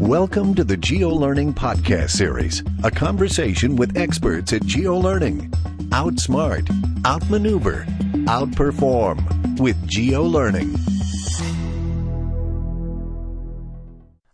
[0.00, 5.50] Welcome to the GeoLearning Podcast Series, a conversation with experts at GeoLearning.
[5.90, 6.66] Outsmart,
[7.04, 7.84] outmaneuver,
[8.24, 10.74] outperform with GeoLearning.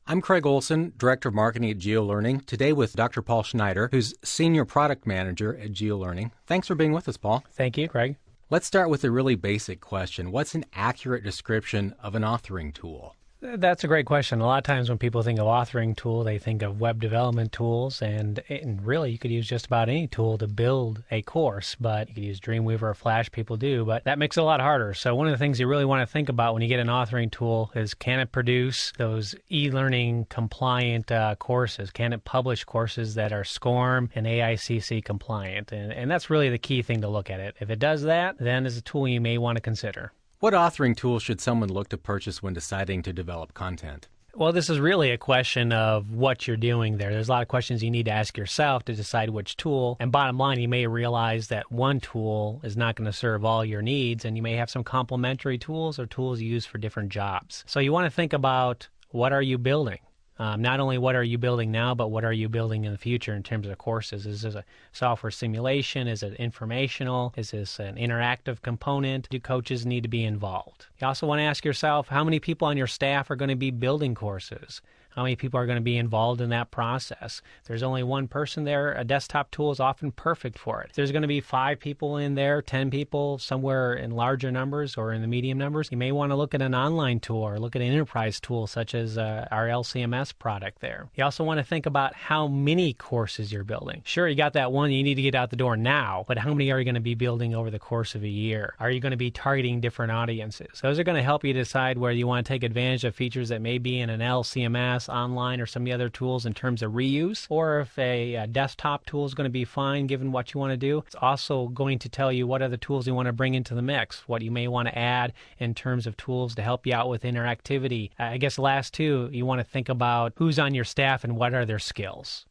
[0.07, 3.21] I'm Craig Olson, Director of Marketing at GeoLearning, today with Dr.
[3.21, 6.31] Paul Schneider, who's Senior Product Manager at GeoLearning.
[6.47, 7.45] Thanks for being with us, Paul.
[7.51, 8.15] Thank you, Craig.
[8.51, 13.17] Let's start with a really basic question What's an accurate description of an authoring tool?
[13.55, 14.41] That's a great question.
[14.41, 17.53] A lot of times when people think of authoring tool, they think of web development
[17.53, 21.77] tools, and, and really you could use just about any tool to build a course.
[21.79, 23.31] But you could use Dreamweaver or Flash.
[23.31, 24.95] People do, but that makes it a lot harder.
[24.95, 26.89] So one of the things you really want to think about when you get an
[26.89, 31.93] authoring tool is can it produce those e-learning compliant uh, courses?
[31.93, 35.71] Can it publish courses that are SCORM and AICC compliant?
[35.71, 37.55] And, and that's really the key thing to look at it.
[37.61, 40.11] If it does that, then it's a tool you may want to consider.
[40.39, 44.09] What authoring tools should someone look to purchase when deciding to develop content?
[44.35, 47.11] Well, this is really a question of what you're doing there.
[47.11, 49.97] There's a lot of questions you need to ask yourself to decide which tool.
[49.99, 53.65] And bottom line, you may realize that one tool is not going to serve all
[53.65, 57.09] your needs, and you may have some complementary tools or tools you use for different
[57.09, 57.65] jobs.
[57.67, 60.01] So you want to think about what are you building?
[60.39, 62.99] Um, not only what are you building now, but what are you building in the
[62.99, 64.27] future in terms of courses?
[64.27, 66.07] Is this a software simulation?
[66.07, 67.33] Is it informational?
[67.37, 69.29] Is this an interactive component?
[69.31, 70.87] Do coaches need to be involved?
[71.01, 73.57] You also want to ask yourself how many people on your staff are going to
[73.57, 74.83] be building courses?
[75.17, 77.41] How many people are going to be involved in that process.
[77.63, 80.91] If there's only one person there, a desktop tool is often perfect for it.
[80.91, 84.97] If there's going to be five people in there, 10 people, somewhere in larger numbers
[84.99, 87.59] or in the medium numbers, you may want to look at an online tool or
[87.59, 91.09] look at an enterprise tool such as uh, our LCMS product there.
[91.15, 94.03] You also want to think about how many courses you're building.
[94.05, 96.53] Sure, you got that one you need to get out the door now, but how
[96.53, 98.75] many are you going to be building over the course of a year?
[98.79, 100.81] Are you going to be targeting different audiences?
[100.83, 103.49] Those are going to help you decide whether you want to take advantage of features
[103.49, 106.83] that may be in an LCMS online or some of the other tools in terms
[106.83, 110.53] of reuse, or if a, a desktop tool is going to be fine given what
[110.53, 111.03] you want to do.
[111.07, 113.83] It's also going to tell you what other tools you want to bring into the
[113.83, 117.09] mix, what you may want to add in terms of tools to help you out
[117.09, 118.11] with interactivity.
[118.19, 121.55] I guess last two, you want to think about who's on your staff and what
[121.55, 122.47] are their skills.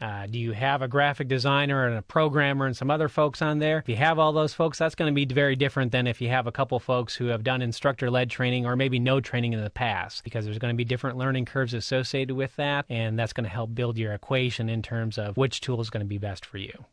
[0.00, 3.58] Uh, do you have a graphic designer and a programmer and some other folks on
[3.58, 3.78] there?
[3.78, 6.28] If you have all those folks, that's going to be very different than if you
[6.28, 9.62] have a couple folks who have done instructor led training or maybe no training in
[9.62, 12.84] the past, because there's going to be different learning curves associated with that.
[12.88, 16.04] And that's going to help build your equation in terms of which tool is going
[16.04, 16.84] to be best for you.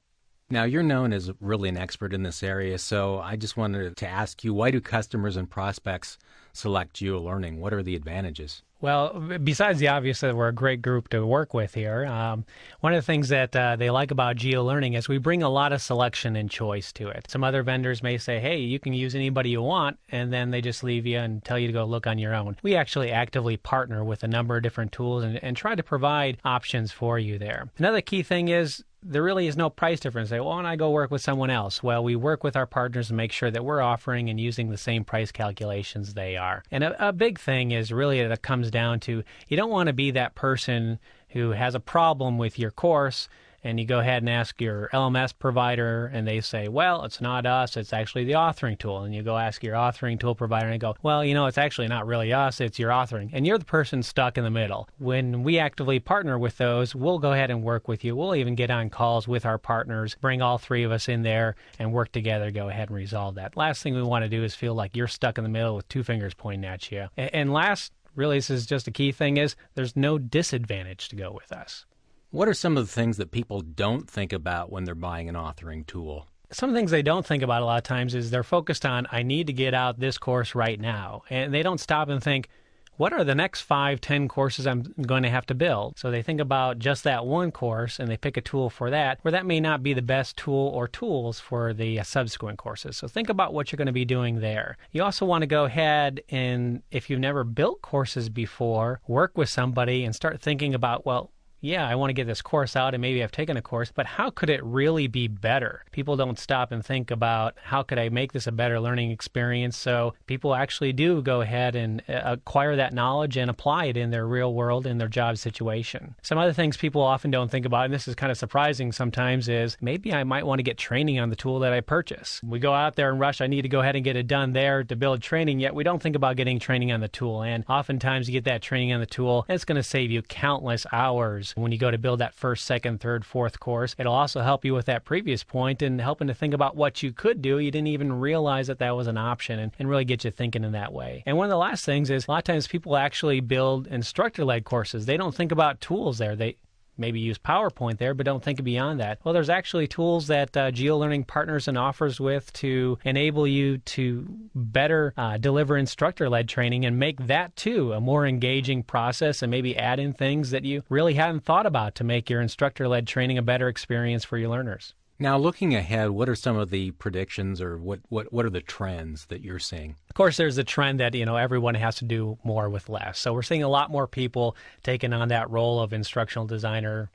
[0.49, 4.07] Now, you're known as really an expert in this area, so I just wanted to
[4.07, 6.19] ask you why do customers and prospects
[6.53, 7.57] select GeoLearning?
[7.57, 8.61] What are the advantages?
[8.85, 12.45] Well, besides the obvious that we're a great group to work with here, um,
[12.81, 15.73] one of the things that uh, they like about GeoLearning is we bring a lot
[15.73, 17.25] of selection and choice to it.
[17.27, 20.61] Some other vendors may say, hey, you can use anybody you want, and then they
[20.61, 22.57] just leave you and tell you to go look on your own.
[22.61, 26.37] We actually actively partner with a number of different tools and, and try to provide
[26.45, 27.71] options for you there.
[27.79, 30.29] Another key thing is there really is no price difference.
[30.29, 31.83] Say, well, don't I go work with someone else?
[31.83, 34.77] Well, we work with our partners and make sure that we're offering and using the
[34.77, 36.63] same price calculations they are.
[36.71, 39.87] And a, a big thing is really that it comes down to you don't want
[39.87, 43.27] to be that person who has a problem with your course
[43.65, 47.47] and you go ahead and ask your LMS provider, and they say, well, it's not
[47.47, 49.01] us, it's actually the authoring tool.
[49.01, 51.57] And you go ask your authoring tool provider, and they go, well, you know, it's
[51.57, 53.31] actually not really us, it's your authoring.
[53.33, 54.87] And you're the person stuck in the middle.
[54.99, 58.15] When we actively partner with those, we'll go ahead and work with you.
[58.15, 61.55] We'll even get on calls with our partners, bring all three of us in there,
[61.79, 63.57] and work together, go ahead and resolve that.
[63.57, 65.89] Last thing we want to do is feel like you're stuck in the middle with
[65.89, 67.07] two fingers pointing at you.
[67.17, 71.31] And last, really, this is just a key thing is there's no disadvantage to go
[71.31, 71.87] with us.
[72.31, 75.35] What are some of the things that people don't think about when they're buying an
[75.35, 76.27] authoring tool?
[76.51, 79.23] Some things they don't think about a lot of times is they're focused on, I
[79.23, 81.23] need to get out this course right now.
[81.29, 82.49] And they don't stop and think,
[82.97, 85.97] what are the next five, ten courses I'm going to have to build?
[85.97, 89.19] So they think about just that one course and they pick a tool for that,
[89.21, 92.95] where that may not be the best tool or tools for the uh, subsequent courses.
[92.95, 94.77] So think about what you're going to be doing there.
[94.91, 99.49] You also want to go ahead and, if you've never built courses before, work with
[99.49, 101.31] somebody and start thinking about, well,
[101.65, 104.05] yeah, I want to get this course out and maybe I've taken a course, but
[104.05, 105.83] how could it really be better?
[105.91, 109.75] People don't stop and think about how could I make this a better learning experience.
[109.75, 114.11] So people actually do go ahead and uh, acquire that knowledge and apply it in
[114.11, 116.13] their real world, in their job situation.
[116.21, 119.49] Some other things people often don't think about, and this is kind of surprising sometimes,
[119.49, 122.41] is maybe I might want to get training on the tool that I purchase.
[122.43, 124.53] We go out there and rush, I need to go ahead and get it done
[124.53, 127.41] there to build training, yet we don't think about getting training on the tool.
[127.41, 130.21] And oftentimes you get that training on the tool, and it's going to save you
[130.21, 133.95] countless hours when you go to build that first, second, third, fourth course.
[133.97, 137.13] It'll also help you with that previous point and helping to think about what you
[137.13, 137.59] could do.
[137.59, 140.63] You didn't even realize that that was an option and, and really get you thinking
[140.63, 141.23] in that way.
[141.25, 144.43] And one of the last things is a lot of times people actually build instructor
[144.43, 145.05] led courses.
[145.05, 146.35] They don't think about tools there.
[146.35, 146.57] They
[146.97, 149.19] maybe use PowerPoint there, but don't think beyond that.
[149.23, 154.27] Well, there's actually tools that uh, GeoLearning partners and offers with to enable you to
[154.53, 159.51] better uh, deliver instructor led training and make that too a more engaging process and
[159.51, 163.07] maybe add in things that you really hadn't thought about to make your instructor led
[163.07, 164.93] training a better experience for your learners.
[165.17, 168.61] Now, looking ahead, what are some of the predictions or what, what, what are the
[168.61, 169.95] trends that you're seeing?
[170.09, 173.17] Of course, there's a trend that, you know, everyone has to do more with less.
[173.19, 177.11] So we're seeing a lot more people taking on that role of instructional designer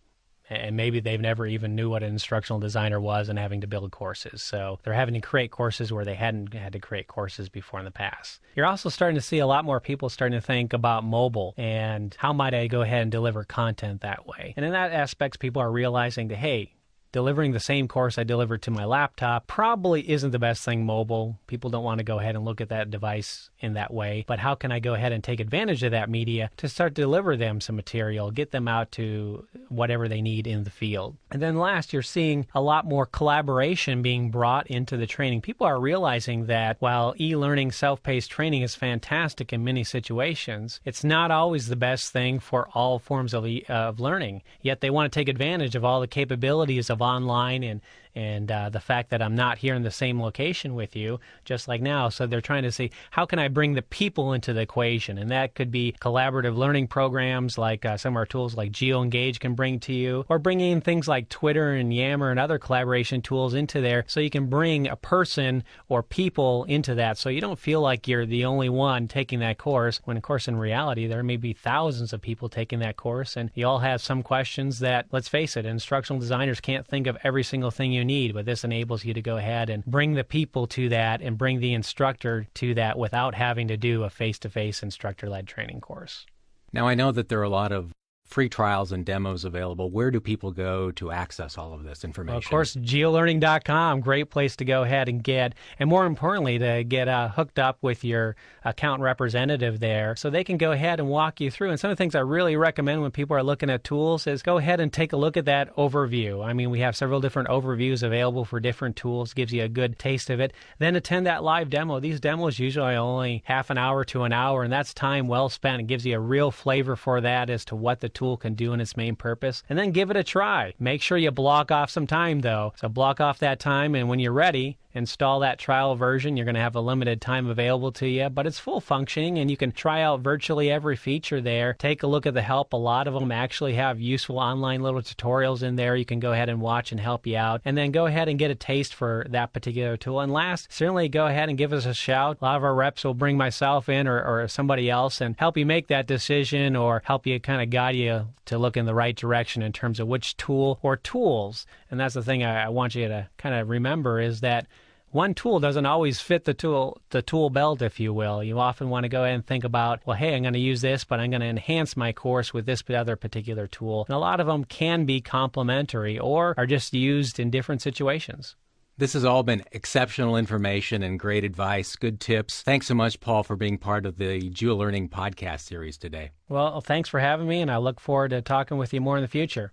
[0.50, 3.92] and maybe they've never even knew what an instructional designer was and having to build
[3.92, 4.42] courses.
[4.42, 7.84] So they're having to create courses where they hadn't had to create courses before in
[7.84, 8.40] the past.
[8.56, 12.14] You're also starting to see a lot more people starting to think about mobile and
[12.18, 14.52] how might I go ahead and deliver content that way.
[14.56, 16.74] And in that aspect, people are realizing that, hey,
[17.12, 21.38] delivering the same course I delivered to my laptop probably isn't the best thing mobile.
[21.46, 24.24] People don't want to go ahead and look at that device in that way.
[24.26, 27.02] But how can I go ahead and take advantage of that media to start to
[27.02, 31.16] deliver them some material, get them out to whatever they need in the field?
[31.30, 35.40] And then last, you're seeing a lot more collaboration being brought into the training.
[35.40, 40.80] People are realizing that while e learning, self paced training is fantastic in many situations,
[40.84, 44.42] it's not always the best thing for all forms of, of learning.
[44.62, 47.80] Yet they want to take advantage of all the capabilities of online and
[48.14, 51.68] and uh, the fact that I'm not here in the same location with you, just
[51.68, 52.08] like now.
[52.08, 55.30] So they're trying to see how can I bring the people into the equation, and
[55.30, 59.54] that could be collaborative learning programs like uh, some of our tools like GeoEngage can
[59.54, 63.54] bring to you, or bringing in things like Twitter and Yammer and other collaboration tools
[63.54, 67.58] into there, so you can bring a person or people into that, so you don't
[67.58, 70.00] feel like you're the only one taking that course.
[70.04, 73.50] When of course in reality there may be thousands of people taking that course, and
[73.54, 77.42] you all have some questions that, let's face it, instructional designers can't think of every
[77.42, 80.24] single thing you you need, but this enables you to go ahead and bring the
[80.24, 84.38] people to that and bring the instructor to that without having to do a face
[84.40, 86.26] to face instructor led training course.
[86.72, 87.92] Now, I know that there are a lot of
[88.30, 89.90] free trials and demos available.
[89.90, 92.34] Where do people go to access all of this information?
[92.34, 96.84] Well, of course, geolearning.com, great place to go ahead and get, and more importantly, to
[96.84, 101.08] get uh, hooked up with your account representative there so they can go ahead and
[101.08, 101.70] walk you through.
[101.70, 104.42] And some of the things I really recommend when people are looking at tools is
[104.42, 106.44] go ahead and take a look at that overview.
[106.44, 109.98] I mean, we have several different overviews available for different tools, gives you a good
[109.98, 110.52] taste of it.
[110.78, 111.98] Then attend that live demo.
[111.98, 115.80] These demos usually only half an hour to an hour, and that's time well spent.
[115.80, 118.74] It gives you a real flavor for that as to what the tool can do
[118.74, 120.74] in its main purpose, and then give it a try.
[120.78, 122.74] Make sure you block off some time though.
[122.76, 126.36] So block off that time, and when you're ready, install that trial version.
[126.36, 129.50] You're going to have a limited time available to you, but it's full functioning and
[129.50, 131.74] you can try out virtually every feature there.
[131.74, 132.72] Take a look at the help.
[132.72, 136.32] A lot of them actually have useful online little tutorials in there you can go
[136.32, 137.60] ahead and watch and help you out.
[137.64, 140.20] And then go ahead and get a taste for that particular tool.
[140.20, 142.38] And last, certainly go ahead and give us a shout.
[142.40, 145.56] A lot of our reps will bring myself in or, or somebody else and help
[145.56, 148.94] you make that decision or help you kind of guide you to look in the
[148.94, 151.66] right direction in terms of which tool or tools.
[151.90, 154.66] And that's the thing I, I want you to kind of remember is that
[155.10, 158.88] one tool doesn't always fit the tool the tool belt if you will you often
[158.88, 161.20] want to go ahead and think about well hey i'm going to use this but
[161.20, 164.46] i'm going to enhance my course with this other particular tool and a lot of
[164.46, 168.56] them can be complementary or are just used in different situations
[168.98, 172.60] this has all been exceptional information and great advice, good tips.
[172.60, 176.32] Thanks so much, Paul, for being part of the GeoLearning podcast series today.
[176.50, 179.22] Well, thanks for having me, and I look forward to talking with you more in
[179.22, 179.72] the future.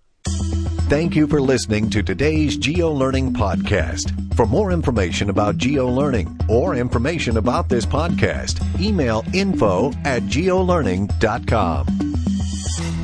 [0.88, 4.34] Thank you for listening to today's GeoLearning podcast.
[4.34, 11.86] For more information about GeoLearning or information about this podcast, email info at geolearning.com.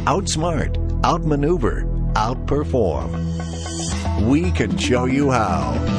[0.07, 1.83] Outsmart, outmaneuver,
[2.15, 3.11] outperform.
[4.31, 5.94] We can show you how.